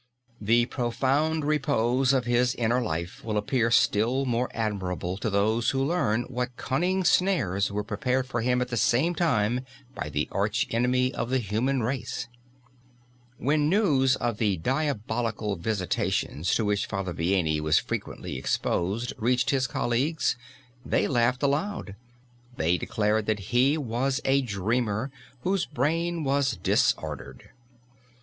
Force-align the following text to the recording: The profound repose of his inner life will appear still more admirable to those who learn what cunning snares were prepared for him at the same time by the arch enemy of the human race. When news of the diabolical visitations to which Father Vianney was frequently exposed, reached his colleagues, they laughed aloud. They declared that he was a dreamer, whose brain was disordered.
The 0.41 0.65
profound 0.65 1.45
repose 1.45 2.11
of 2.11 2.25
his 2.25 2.55
inner 2.55 2.81
life 2.81 3.23
will 3.23 3.37
appear 3.37 3.69
still 3.69 4.25
more 4.25 4.49
admirable 4.51 5.15
to 5.17 5.29
those 5.29 5.69
who 5.69 5.85
learn 5.85 6.23
what 6.23 6.57
cunning 6.57 7.03
snares 7.03 7.71
were 7.71 7.83
prepared 7.83 8.25
for 8.25 8.41
him 8.41 8.61
at 8.63 8.69
the 8.69 8.77
same 8.77 9.13
time 9.13 9.63
by 9.93 10.09
the 10.09 10.27
arch 10.31 10.65
enemy 10.71 11.13
of 11.13 11.29
the 11.29 11.37
human 11.37 11.83
race. 11.83 12.27
When 13.37 13.69
news 13.69 14.15
of 14.15 14.39
the 14.39 14.57
diabolical 14.57 15.55
visitations 15.55 16.55
to 16.55 16.65
which 16.65 16.87
Father 16.87 17.13
Vianney 17.13 17.59
was 17.59 17.77
frequently 17.77 18.39
exposed, 18.39 19.13
reached 19.19 19.51
his 19.51 19.67
colleagues, 19.67 20.35
they 20.83 21.07
laughed 21.07 21.43
aloud. 21.43 21.95
They 22.57 22.79
declared 22.79 23.27
that 23.27 23.51
he 23.53 23.77
was 23.77 24.19
a 24.25 24.41
dreamer, 24.41 25.11
whose 25.41 25.67
brain 25.67 26.23
was 26.23 26.57
disordered. 26.57 27.51